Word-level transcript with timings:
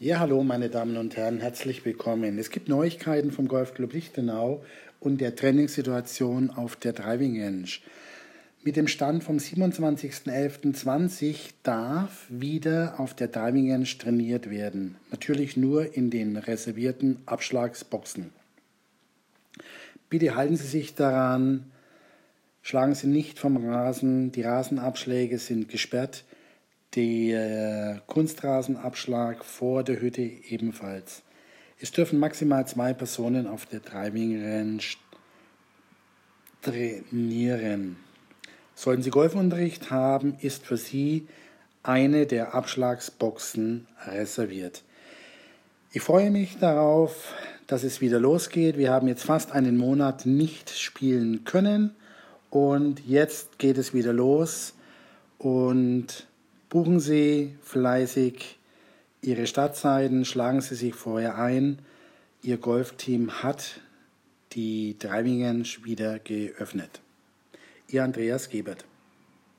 Ja, 0.00 0.18
hallo 0.18 0.42
meine 0.42 0.70
Damen 0.70 0.96
und 0.96 1.16
Herren, 1.16 1.38
herzlich 1.38 1.84
willkommen. 1.84 2.36
Es 2.36 2.50
gibt 2.50 2.68
Neuigkeiten 2.68 3.30
vom 3.30 3.46
Golfclub 3.46 3.92
Lichtenau 3.92 4.64
und 4.98 5.20
der 5.20 5.36
Trainingssituation 5.36 6.50
auf 6.50 6.74
der 6.74 6.92
Driving 6.92 7.40
Range. 7.40 7.68
Mit 8.64 8.74
dem 8.74 8.88
Stand 8.88 9.22
vom 9.22 9.36
27.11.20 9.36 11.50
darf 11.62 12.26
wieder 12.28 12.98
auf 12.98 13.14
der 13.14 13.28
Driving 13.28 13.70
Range 13.70 13.84
trainiert 13.84 14.50
werden. 14.50 14.96
Natürlich 15.12 15.56
nur 15.56 15.96
in 15.96 16.10
den 16.10 16.38
reservierten 16.38 17.18
Abschlagsboxen. 17.26 18.32
Bitte 20.10 20.34
halten 20.34 20.56
Sie 20.56 20.66
sich 20.66 20.96
daran, 20.96 21.70
schlagen 22.62 22.96
Sie 22.96 23.06
nicht 23.06 23.38
vom 23.38 23.64
Rasen, 23.64 24.32
die 24.32 24.42
Rasenabschläge 24.42 25.38
sind 25.38 25.68
gesperrt 25.68 26.24
der 26.94 28.02
Kunstrasenabschlag 28.06 29.44
vor 29.44 29.82
der 29.82 30.00
Hütte 30.00 30.22
ebenfalls. 30.22 31.22
Es 31.80 31.92
dürfen 31.92 32.18
maximal 32.18 32.66
zwei 32.66 32.94
Personen 32.94 33.46
auf 33.46 33.66
der 33.66 33.80
Driving 33.80 34.42
Range 34.42 34.82
trainieren. 36.62 37.96
Sollten 38.74 39.02
Sie 39.02 39.10
Golfunterricht 39.10 39.90
haben, 39.90 40.36
ist 40.40 40.64
für 40.64 40.76
Sie 40.76 41.26
eine 41.82 42.26
der 42.26 42.54
Abschlagsboxen 42.54 43.86
reserviert. 44.06 44.82
Ich 45.92 46.02
freue 46.02 46.30
mich 46.30 46.58
darauf, 46.58 47.34
dass 47.66 47.84
es 47.84 48.00
wieder 48.00 48.18
losgeht. 48.18 48.78
Wir 48.78 48.90
haben 48.90 49.06
jetzt 49.06 49.24
fast 49.24 49.52
einen 49.52 49.76
Monat 49.76 50.26
nicht 50.26 50.70
spielen 50.70 51.44
können 51.44 51.94
und 52.50 53.06
jetzt 53.06 53.58
geht 53.58 53.78
es 53.78 53.94
wieder 53.94 54.12
los 54.12 54.74
und 55.38 56.26
Buchen 56.74 56.98
Sie 56.98 57.54
fleißig 57.62 58.58
Ihre 59.22 59.46
Startzeiten, 59.46 60.24
schlagen 60.24 60.60
Sie 60.60 60.74
sich 60.74 60.92
vorher 60.92 61.38
ein. 61.38 61.78
Ihr 62.42 62.56
Golfteam 62.56 63.44
hat 63.44 63.80
die 64.54 64.96
Driving 64.98 65.46
Range 65.46 65.68
wieder 65.84 66.18
geöffnet. 66.18 67.00
Ihr 67.86 68.02
Andreas 68.02 68.48
Gebert. 68.48 68.84